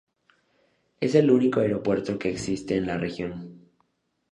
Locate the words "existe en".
2.31-2.87